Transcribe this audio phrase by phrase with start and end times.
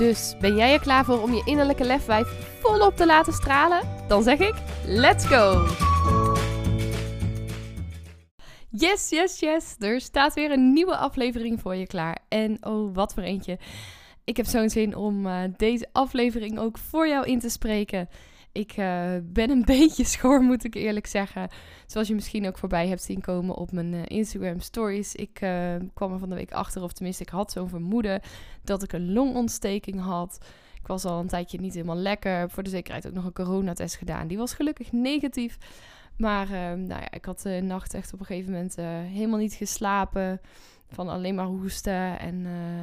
[0.00, 2.28] Dus ben jij er klaar voor om je innerlijke lefwijf
[2.60, 3.80] volop te laten stralen?
[4.08, 4.54] Dan zeg ik:
[4.84, 5.66] let's go!
[8.70, 9.76] Yes, yes, yes.
[9.78, 12.18] Er staat weer een nieuwe aflevering voor je klaar.
[12.28, 13.58] En oh, wat voor eentje.
[14.24, 18.08] Ik heb zo'n zin om uh, deze aflevering ook voor jou in te spreken.
[18.52, 21.48] Ik uh, ben een beetje schor, moet ik eerlijk zeggen.
[21.86, 25.14] Zoals je misschien ook voorbij hebt zien komen op mijn uh, Instagram stories.
[25.14, 28.20] Ik uh, kwam er van de week achter, of tenminste, ik had zo'n vermoeden
[28.64, 30.38] dat ik een longontsteking had.
[30.80, 32.50] Ik was al een tijdje niet helemaal lekker.
[32.50, 34.26] Voor de zekerheid ook nog een coronatest gedaan.
[34.26, 35.58] Die was gelukkig negatief.
[36.16, 38.76] Maar nou ja, ik had de nacht echt op een gegeven moment
[39.12, 40.40] helemaal niet geslapen.
[40.88, 42.18] Van alleen maar hoesten.
[42.18, 42.42] En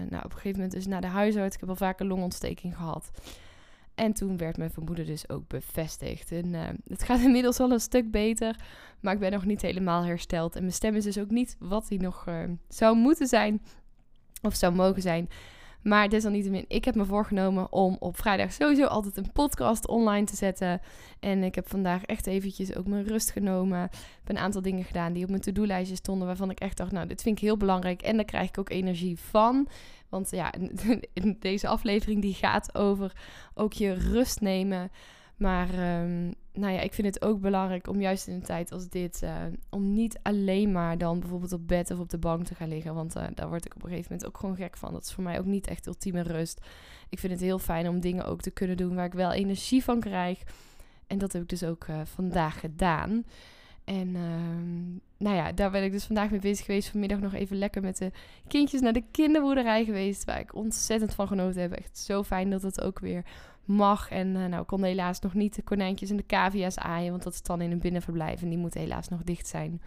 [0.09, 1.55] nou, op een gegeven moment is naar de huisarts.
[1.55, 3.11] Ik heb al vaak een longontsteking gehad.
[3.97, 6.31] En toen werd mijn vermoeden dus ook bevestigd.
[6.31, 8.55] En uh, het gaat inmiddels wel een stuk beter,
[8.99, 10.55] maar ik ben nog niet helemaal hersteld.
[10.55, 13.61] En mijn stem is dus ook niet wat hij nog uh, zou moeten zijn
[14.41, 15.29] of zou mogen zijn.
[15.81, 20.35] Maar desalniettemin, ik heb me voorgenomen om op vrijdag sowieso altijd een podcast online te
[20.35, 20.81] zetten.
[21.19, 23.83] En ik heb vandaag echt eventjes ook mijn rust genomen.
[23.83, 23.91] Ik
[24.23, 27.07] heb een aantal dingen gedaan die op mijn to-do-lijstje stonden, waarvan ik echt dacht, nou,
[27.07, 28.01] dit vind ik heel belangrijk.
[28.01, 29.67] En daar krijg ik ook energie van.
[30.09, 30.53] Want ja,
[31.13, 33.11] in deze aflevering die gaat over
[33.53, 34.91] ook je rust nemen.
[35.35, 38.89] Maar um, nou ja, ik vind het ook belangrijk om juist in een tijd als
[38.89, 39.31] dit, uh,
[39.69, 42.93] om niet alleen maar dan bijvoorbeeld op bed of op de bank te gaan liggen.
[42.93, 44.93] Want uh, daar word ik op een gegeven moment ook gewoon gek van.
[44.93, 46.61] Dat is voor mij ook niet echt ultieme rust.
[47.09, 49.83] Ik vind het heel fijn om dingen ook te kunnen doen waar ik wel energie
[49.83, 50.43] van krijg.
[51.07, 53.23] En dat heb ik dus ook uh, vandaag gedaan.
[53.83, 54.21] En uh,
[55.17, 56.89] nou ja, daar ben ik dus vandaag mee bezig geweest.
[56.89, 58.11] Vanmiddag nog even lekker met de
[58.47, 60.25] kindjes naar de kinderboerderij geweest.
[60.25, 61.71] Waar ik ontzettend van genoten heb.
[61.71, 63.23] Echt zo fijn dat het ook weer
[63.67, 64.09] mag.
[64.09, 67.11] En uh, nou, ik kon helaas nog niet de konijntjes en de cavia's aaien.
[67.11, 68.41] Want dat is dan in een binnenverblijf.
[68.41, 69.81] En die moeten helaas nog dicht zijn.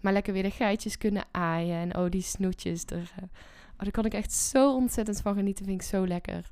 [0.00, 1.76] Maar lekker weer de geitjes kunnen aaien.
[1.76, 2.84] En oh, die snoetjes.
[2.84, 3.24] Er, uh,
[3.72, 5.64] oh, daar kan ik echt zo ontzettend van genieten.
[5.64, 6.50] Vind ik zo lekker.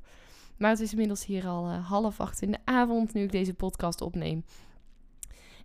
[0.57, 3.13] Maar het is inmiddels hier al uh, half acht in de avond.
[3.13, 4.43] Nu ik deze podcast opneem.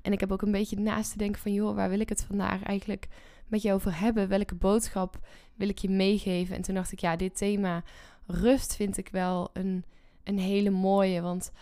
[0.02, 2.24] En ik heb ook een beetje naast te denken van, joh, waar wil ik het
[2.24, 3.08] vandaag eigenlijk
[3.46, 4.28] met je over hebben?
[4.28, 5.18] Welke boodschap
[5.54, 6.56] wil ik je meegeven?
[6.56, 7.82] En toen dacht ik, ja, dit thema
[8.26, 9.84] rust vind ik wel een,
[10.24, 11.20] een hele mooie.
[11.20, 11.52] Want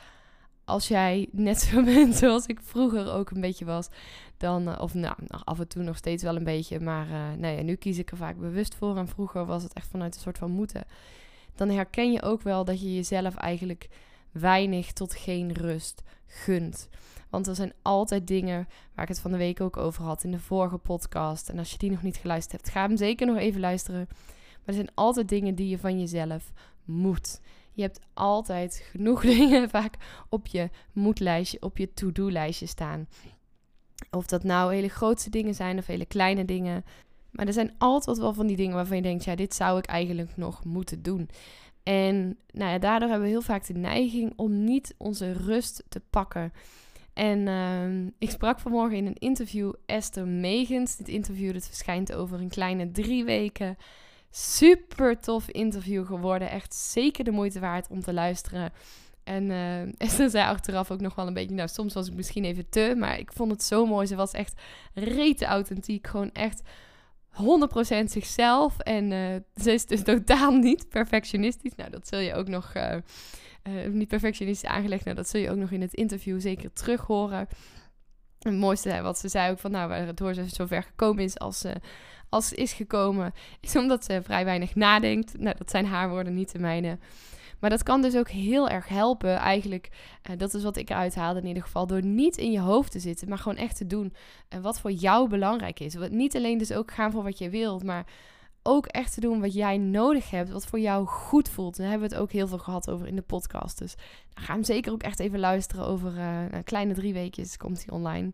[0.64, 3.88] als jij net zo bent zoals ik vroeger ook een beetje was,
[4.36, 5.14] dan, uh, of nou,
[5.44, 8.16] af en toe nog steeds wel een beetje, maar uh, nou nu kies ik er
[8.16, 8.96] vaak bewust voor.
[8.96, 10.84] En vroeger was het echt vanuit een soort van moeten.
[11.54, 13.88] Dan herken je ook wel dat je jezelf eigenlijk
[14.30, 16.88] weinig tot geen rust gunt.
[17.30, 20.30] Want er zijn altijd dingen waar ik het van de week ook over had in
[20.30, 21.48] de vorige podcast.
[21.48, 24.06] En als je die nog niet geluisterd hebt, ga hem zeker nog even luisteren.
[24.08, 26.52] Maar er zijn altijd dingen die je van jezelf
[26.84, 27.40] moet.
[27.72, 29.96] Je hebt altijd genoeg dingen vaak
[30.28, 33.08] op je moedlijstje, op je to-do-lijstje staan.
[34.10, 36.84] Of dat nou hele grootste dingen zijn of hele kleine dingen.
[37.30, 39.86] Maar er zijn altijd wel van die dingen waarvan je denkt, ja, dit zou ik
[39.86, 41.28] eigenlijk nog moeten doen.
[41.82, 46.00] En nou ja, daardoor hebben we heel vaak de neiging om niet onze rust te
[46.10, 46.52] pakken.
[47.12, 50.96] En uh, ik sprak vanmorgen in een interview Esther Megens.
[50.96, 53.76] Dit interview dat verschijnt over een kleine drie weken.
[54.34, 56.50] Super tof interview geworden.
[56.50, 58.72] Echt zeker de moeite waard om te luisteren.
[59.24, 61.54] En uh, Esther zei achteraf ook nog wel een beetje...
[61.54, 64.06] Nou, soms was ik misschien even te, maar ik vond het zo mooi.
[64.06, 64.60] Ze was echt
[64.94, 66.06] rete authentiek.
[66.06, 66.62] Gewoon echt
[67.32, 68.78] 100% zichzelf.
[68.78, 71.74] En uh, ze is dus totaal niet perfectionistisch.
[71.74, 72.74] Nou, dat zul je ook nog...
[72.76, 72.96] Uh,
[73.90, 75.04] niet perfectionistisch aangelegd.
[75.04, 77.48] Nou, dat zul je ook nog in het interview zeker terug horen.
[78.38, 81.74] Het mooiste wat ze zei ook van, nou, waardoor ze zover gekomen is als ze,
[82.32, 85.38] als is gekomen, is omdat ze vrij weinig nadenkt.
[85.38, 86.98] Nou, dat zijn haar woorden, niet de mijne.
[87.58, 89.90] Maar dat kan dus ook heel erg helpen, eigenlijk.
[90.30, 91.86] Uh, dat is wat ik eruit haalde in ieder geval.
[91.86, 94.14] Door niet in je hoofd te zitten, maar gewoon echt te doen
[94.54, 95.94] uh, wat voor jou belangrijk is.
[95.94, 98.06] Wat, niet alleen dus ook gaan voor wat je wilt, maar
[98.62, 101.76] ook echt te doen wat jij nodig hebt, wat voor jou goed voelt.
[101.76, 103.78] En daar hebben we het ook heel veel gehad over in de podcast.
[103.78, 103.94] Dus
[104.34, 107.84] nou, ga hem zeker ook echt even luisteren over uh, een kleine drie weekjes komt
[107.84, 108.32] hij online.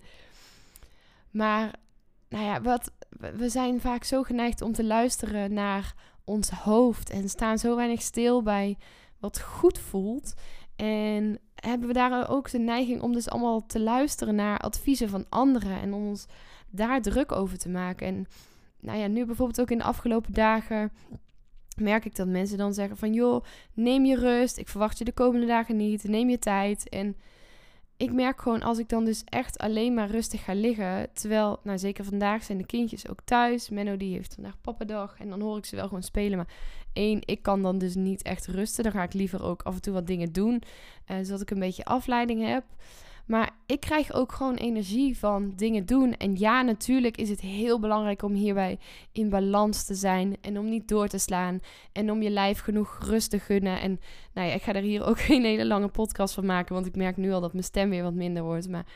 [1.30, 1.74] Maar
[2.28, 5.94] nou ja, wat, we zijn vaak zo geneigd om te luisteren naar
[6.24, 8.76] ons hoofd en staan zo weinig stil bij
[9.18, 10.34] wat goed voelt.
[10.76, 15.26] En hebben we daar ook de neiging om dus allemaal te luisteren naar adviezen van
[15.28, 16.26] anderen en ons
[16.70, 18.06] daar druk over te maken.
[18.06, 18.26] En
[18.80, 20.92] nou ja, nu bijvoorbeeld ook in de afgelopen dagen
[21.76, 23.44] merk ik dat mensen dan zeggen van joh,
[23.74, 24.58] neem je rust.
[24.58, 26.04] Ik verwacht je de komende dagen niet.
[26.04, 26.88] Neem je tijd.
[26.88, 27.16] En
[27.98, 31.08] ik merk gewoon als ik dan dus echt alleen maar rustig ga liggen.
[31.12, 33.68] Terwijl, nou zeker vandaag zijn de kindjes ook thuis.
[33.68, 35.16] Menno die heeft vandaag pappadag.
[35.18, 36.36] En dan hoor ik ze wel gewoon spelen.
[36.36, 36.48] Maar
[36.92, 38.82] één, ik kan dan dus niet echt rusten.
[38.82, 40.62] Dan ga ik liever ook af en toe wat dingen doen.
[41.10, 42.64] Uh, zodat ik een beetje afleiding heb.
[43.28, 46.16] Maar ik krijg ook gewoon energie van dingen doen.
[46.16, 48.78] En ja, natuurlijk is het heel belangrijk om hierbij
[49.12, 50.36] in balans te zijn.
[50.40, 51.60] En om niet door te slaan.
[51.92, 53.80] En om je lijf genoeg rust te gunnen.
[53.80, 54.00] En
[54.34, 56.74] nou ja, ik ga er hier ook geen hele lange podcast van maken.
[56.74, 58.68] Want ik merk nu al dat mijn stem weer wat minder wordt.
[58.68, 58.86] Maar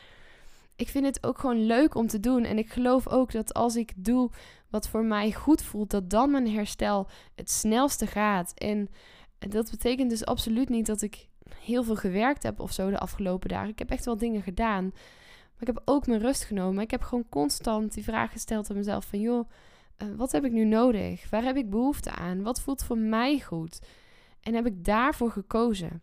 [0.75, 2.43] ik vind het ook gewoon leuk om te doen.
[2.43, 4.29] En ik geloof ook dat als ik doe
[4.69, 8.53] wat voor mij goed voelt, dat dan mijn herstel het snelste gaat.
[8.53, 8.89] En
[9.39, 11.27] dat betekent dus absoluut niet dat ik
[11.61, 13.69] heel veel gewerkt heb of zo de afgelopen dagen.
[13.69, 14.83] Ik heb echt wel dingen gedaan.
[14.83, 16.83] Maar ik heb ook mijn rust genomen.
[16.83, 19.19] Ik heb gewoon constant die vraag gesteld aan mezelf van...
[19.19, 19.49] joh,
[19.97, 21.29] uh, wat heb ik nu nodig?
[21.29, 22.41] Waar heb ik behoefte aan?
[22.41, 23.79] Wat voelt voor mij goed?
[24.41, 26.01] En heb ik daarvoor gekozen.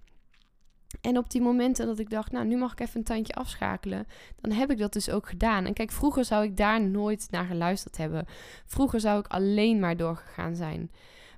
[1.00, 4.06] En op die momenten dat ik dacht, nou, nu mag ik even een tandje afschakelen,
[4.40, 5.64] dan heb ik dat dus ook gedaan.
[5.66, 8.26] En kijk, vroeger zou ik daar nooit naar geluisterd hebben.
[8.66, 10.90] Vroeger zou ik alleen maar doorgegaan zijn.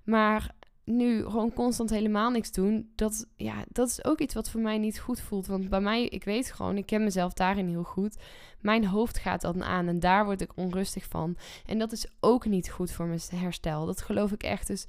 [0.04, 4.60] Maar nu gewoon constant helemaal niks doen, dat, ja, dat is ook iets wat voor
[4.60, 5.46] mij niet goed voelt.
[5.46, 8.16] Want bij mij, ik weet gewoon, ik ken mezelf daarin heel goed.
[8.60, 11.36] Mijn hoofd gaat dan aan en daar word ik onrustig van.
[11.66, 13.86] En dat is ook niet goed voor mijn herstel.
[13.86, 14.66] Dat geloof ik echt.
[14.66, 14.86] Dus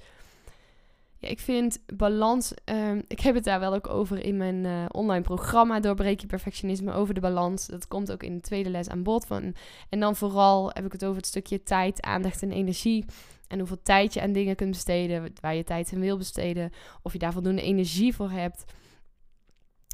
[1.24, 2.54] ja, ik vind balans.
[2.64, 6.28] Ehm, ik heb het daar wel ook over in mijn uh, online programma Doorbreek je
[6.28, 7.68] perfectionisme over de balans.
[7.68, 9.26] Dat komt ook in de tweede les aan bod.
[9.26, 9.56] Van,
[9.90, 13.06] en dan vooral heb ik het over het stukje tijd, aandacht en energie.
[13.48, 16.72] En hoeveel tijd je aan dingen kunt besteden, waar je tijd aan wil besteden.
[17.02, 18.64] Of je daar voldoende energie voor hebt.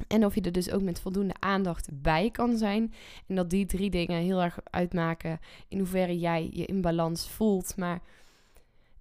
[0.08, 2.94] En of je er dus ook met voldoende aandacht bij kan zijn.
[3.28, 7.78] En dat die drie dingen heel erg uitmaken in hoeverre jij je in balans voelt.
[7.78, 8.02] Maar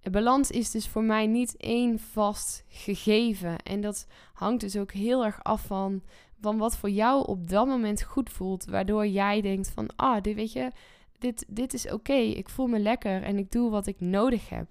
[0.09, 3.57] balans is dus voor mij niet één vast gegeven.
[3.57, 6.01] En dat hangt dus ook heel erg af van,
[6.41, 8.65] van wat voor jou op dat moment goed voelt.
[8.65, 10.71] Waardoor jij denkt van, ah, dit weet je,
[11.19, 12.13] dit, dit is oké.
[12.13, 14.67] Ik voel me lekker en ik doe wat ik nodig heb.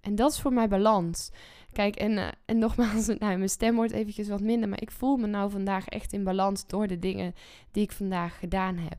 [0.00, 1.30] En dat is voor mij balans.
[1.72, 4.68] Kijk, en, uh, en nogmaals, nou, mijn stem wordt eventjes wat minder.
[4.68, 7.34] Maar ik voel me nou vandaag echt in balans door de dingen
[7.70, 8.98] die ik vandaag gedaan heb.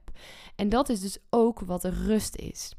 [0.56, 2.74] En dat is dus ook wat rust is.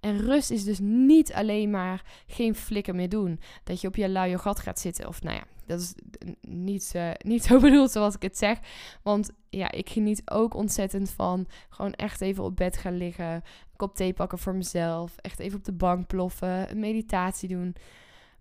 [0.00, 3.40] En rust is dus niet alleen maar geen flikker meer doen.
[3.64, 5.08] Dat je op je luie gat gaat zitten.
[5.08, 5.94] Of nou ja, dat is
[6.40, 8.58] niet, uh, niet zo bedoeld zoals ik het zeg.
[9.02, 13.32] Want ja, ik geniet ook ontzettend van gewoon echt even op bed gaan liggen.
[13.32, 13.42] Een
[13.76, 15.16] kop thee pakken voor mezelf.
[15.16, 16.70] Echt even op de bank ploffen.
[16.70, 17.76] Een meditatie doen.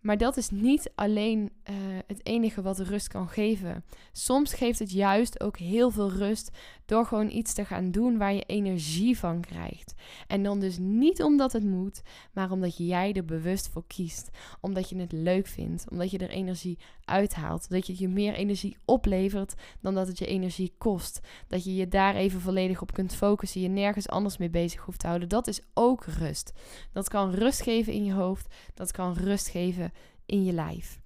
[0.05, 1.75] Maar dat is niet alleen uh,
[2.07, 3.83] het enige wat rust kan geven.
[4.11, 8.33] Soms geeft het juist ook heel veel rust door gewoon iets te gaan doen waar
[8.33, 9.93] je energie van krijgt.
[10.27, 12.01] En dan dus niet omdat het moet,
[12.33, 14.29] maar omdat jij er bewust voor kiest.
[14.61, 17.69] Omdat je het leuk vindt, omdat je er energie uithaalt.
[17.69, 21.19] Dat je je meer energie oplevert dan dat het je energie kost.
[21.47, 24.99] Dat je je daar even volledig op kunt focussen, je nergens anders mee bezig hoeft
[24.99, 25.29] te houden.
[25.29, 26.53] Dat is ook rust.
[26.93, 29.91] Dat kan rust geven in je hoofd, dat kan rust geven
[30.25, 30.99] in je lijf.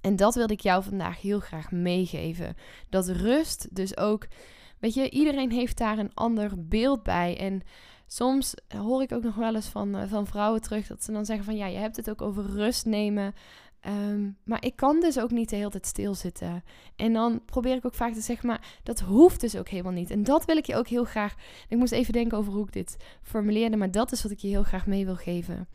[0.00, 2.56] En dat wilde ik jou vandaag heel graag meegeven.
[2.88, 4.26] Dat rust dus ook.
[4.78, 7.38] Weet je, iedereen heeft daar een ander beeld bij.
[7.38, 7.62] En
[8.06, 11.24] soms hoor ik ook nog wel eens van, eh, van vrouwen terug dat ze dan
[11.24, 13.34] zeggen van ja, je hebt het ook over rust nemen.
[13.80, 16.64] Ehm, maar ik kan dus ook niet de hele tijd stilzitten.
[16.96, 20.10] En dan probeer ik ook vaak te zeggen, maar dat hoeft dus ook helemaal niet.
[20.10, 21.34] En dat wil ik je ook heel graag.
[21.68, 24.48] Ik moest even denken over hoe ik dit formuleerde, maar dat is wat ik je
[24.48, 25.68] heel graag mee wil geven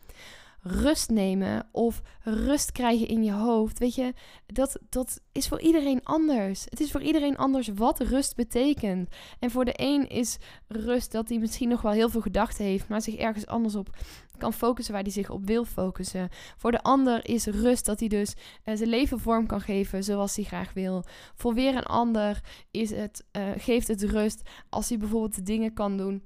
[0.62, 3.78] rust nemen of rust krijgen in je hoofd.
[3.78, 4.12] Weet je,
[4.46, 6.64] dat, dat is voor iedereen anders.
[6.64, 9.08] Het is voor iedereen anders wat rust betekent.
[9.38, 10.38] En voor de een is
[10.68, 13.90] rust dat hij misschien nog wel heel veel gedachten heeft, maar zich ergens anders op
[14.38, 16.28] kan focussen waar hij zich op wil focussen.
[16.56, 20.36] Voor de ander is rust dat hij dus uh, zijn leven vorm kan geven zoals
[20.36, 21.04] hij graag wil.
[21.34, 22.40] Voor weer een ander
[22.70, 26.22] is het, uh, geeft het rust als hij bijvoorbeeld de dingen kan doen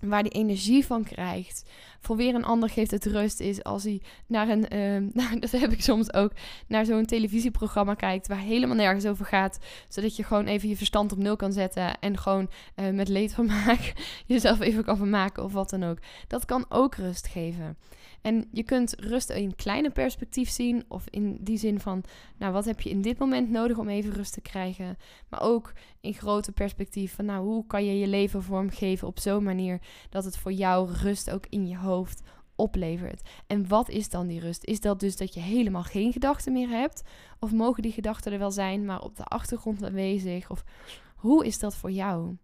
[0.00, 1.64] waar hij energie van krijgt.
[2.00, 5.50] Voor weer een ander geeft het rust is als hij naar een, uh, nou, dat
[5.50, 6.32] heb ik soms ook,
[6.66, 11.12] naar zo'n televisieprogramma kijkt waar helemaal nergens over gaat, zodat je gewoon even je verstand
[11.12, 13.92] op nul kan zetten en gewoon uh, met leedvermaak
[14.26, 15.98] jezelf even kan vermaken of wat dan ook.
[16.26, 17.76] Dat kan ook rust geven.
[18.22, 22.04] En je kunt rust in kleine perspectief zien, of in die zin van,
[22.38, 24.96] nou, wat heb je in dit moment nodig om even rust te krijgen?
[25.28, 29.44] Maar ook in grote perspectief van, nou, hoe kan je je leven vormgeven op zo'n
[29.44, 32.22] manier dat het voor jou rust ook in je hoofd
[32.60, 33.28] oplevert.
[33.46, 34.64] En wat is dan die rust?
[34.64, 37.02] Is dat dus dat je helemaal geen gedachten meer hebt?
[37.38, 40.50] Of mogen die gedachten er wel zijn, maar op de achtergrond aanwezig?
[40.50, 40.64] Of
[41.16, 42.36] hoe is dat voor jou?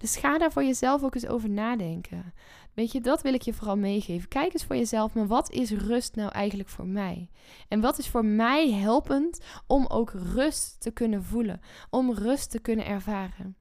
[0.00, 2.32] Dus ga daar voor jezelf ook eens over nadenken.
[2.74, 4.28] Weet je, dat wil ik je vooral meegeven.
[4.28, 7.28] Kijk eens voor jezelf, maar wat is rust nou eigenlijk voor mij?
[7.68, 12.60] En wat is voor mij helpend om ook rust te kunnen voelen, om rust te
[12.60, 13.56] kunnen ervaren?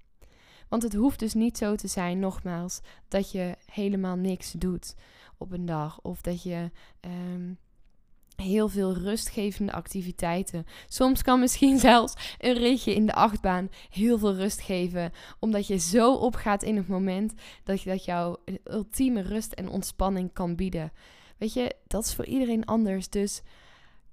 [0.70, 4.96] Want het hoeft dus niet zo te zijn, nogmaals, dat je helemaal niks doet
[5.38, 6.00] op een dag.
[6.02, 7.54] Of dat je ehm,
[8.40, 10.66] heel veel rustgevende activiteiten.
[10.88, 15.12] Soms kan misschien zelfs een ritje in de achtbaan heel veel rust geven.
[15.40, 20.34] Omdat je zo opgaat in het moment dat, je, dat jouw ultieme rust en ontspanning
[20.34, 20.92] kan bieden.
[21.38, 23.10] Weet je, dat is voor iedereen anders.
[23.10, 23.42] Dus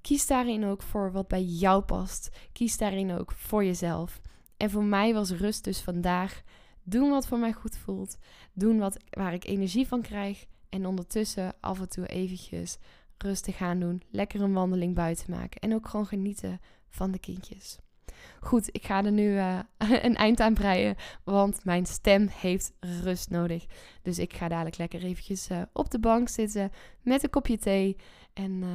[0.01, 2.29] kies daarin ook voor wat bij jou past.
[2.53, 4.21] Kies daarin ook voor jezelf.
[4.57, 6.43] En voor mij was rust dus vandaag
[6.83, 8.19] doen wat voor mij goed voelt.
[8.53, 10.47] Doen wat, waar ik energie van krijg.
[10.69, 12.79] En ondertussen af en toe eventjes
[13.19, 14.03] rustig gaan doen.
[14.11, 15.61] Lekker een wandeling buiten maken.
[15.61, 17.79] En ook gewoon genieten van de kindjes.
[18.41, 19.59] Goed, ik ga er nu uh,
[20.03, 23.67] een eind aan breien, want mijn stem heeft rust nodig.
[24.03, 26.71] Dus ik ga dadelijk lekker eventjes uh, op de bank zitten
[27.03, 27.97] met een kopje thee
[28.37, 28.69] en uh,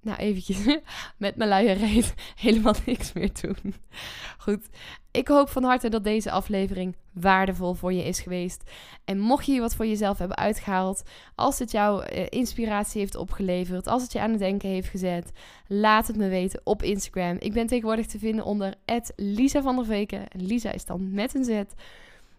[0.00, 0.58] nou eventjes
[1.16, 2.14] met mijn luie reet
[2.44, 3.74] helemaal niks meer doen.
[4.44, 4.68] Goed,
[5.10, 8.70] ik hoop van harte dat deze aflevering waardevol voor je is geweest.
[9.04, 11.02] En mocht je hier wat voor jezelf hebben uitgehaald,
[11.34, 15.30] als het jou uh, inspiratie heeft opgeleverd, als het je aan het denken heeft gezet,
[15.66, 17.36] laat het me weten op Instagram.
[17.38, 18.74] Ik ben tegenwoordig te vinden onder
[19.16, 20.28] Lisa van der Veken.
[20.28, 21.62] En Lisa is dan met een Z.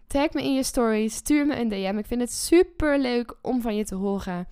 [0.06, 1.98] Tag me in je stories, stuur me een DM.
[1.98, 4.46] Ik vind het super leuk om van je te horen.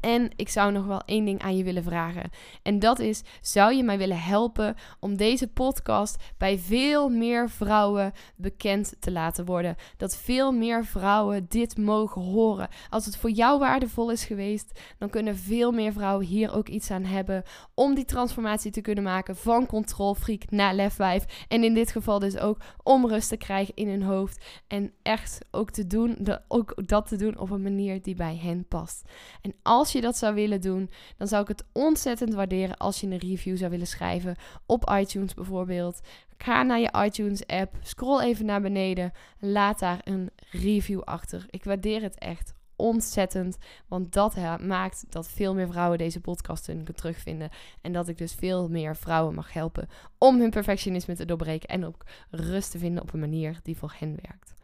[0.00, 2.30] En ik zou nog wel één ding aan je willen vragen.
[2.62, 8.12] En dat is: zou je mij willen helpen om deze podcast bij veel meer vrouwen
[8.36, 9.76] bekend te laten worden?
[9.96, 12.68] Dat veel meer vrouwen dit mogen horen.
[12.90, 16.90] Als het voor jou waardevol is geweest, dan kunnen veel meer vrouwen hier ook iets
[16.90, 17.42] aan hebben
[17.74, 21.44] om die transformatie te kunnen maken van controlfreak naar lef 5.
[21.48, 25.38] En in dit geval dus ook om rust te krijgen in hun hoofd en echt
[25.50, 29.08] ook te doen, ook dat te doen op een manier die bij hen past.
[29.42, 33.00] En als als je dat zou willen doen, dan zou ik het ontzettend waarderen als
[33.00, 36.00] je een review zou willen schrijven op iTunes bijvoorbeeld.
[36.38, 41.46] Ga naar je iTunes app, scroll even naar beneden, laat daar een review achter.
[41.50, 46.94] Ik waardeer het echt ontzettend, want dat maakt dat veel meer vrouwen deze podcast kunnen
[46.94, 51.68] terugvinden en dat ik dus veel meer vrouwen mag helpen om hun perfectionisme te doorbreken
[51.68, 54.54] en ook rust te vinden op een manier die voor hen werkt.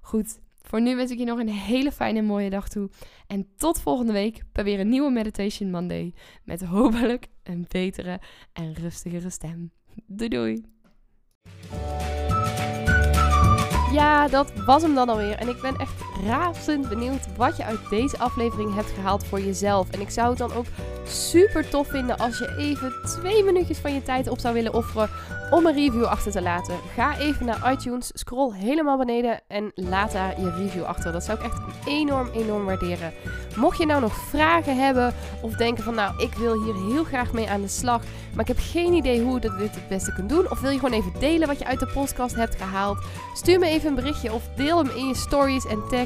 [0.00, 2.90] Goed, voor nu wens ik je nog een hele fijne en mooie dag toe.
[3.26, 6.14] En tot volgende week bij weer een nieuwe Meditation Monday.
[6.44, 8.20] Met hopelijk een betere
[8.52, 9.70] en rustigere stem.
[10.06, 10.64] Doei doei!
[13.92, 15.36] Ja, dat was hem dan alweer.
[15.36, 19.90] En ik ben echt razend benieuwd wat je uit deze aflevering hebt gehaald voor jezelf.
[19.90, 20.66] En ik zou het dan ook
[21.04, 25.10] super tof vinden als je even twee minuutjes van je tijd op zou willen offeren
[25.50, 26.76] om een review achter te laten.
[26.94, 31.12] Ga even naar iTunes, scroll helemaal beneden en laat daar je review achter.
[31.12, 33.12] Dat zou ik echt enorm, enorm waarderen.
[33.56, 37.32] Mocht je nou nog vragen hebben of denken van nou, ik wil hier heel graag
[37.32, 40.28] mee aan de slag, maar ik heb geen idee hoe ik dit het beste kunt
[40.28, 40.50] doen.
[40.50, 42.98] Of wil je gewoon even delen wat je uit de podcast hebt gehaald?
[43.34, 46.05] Stuur me even een berichtje of deel hem in je stories en tag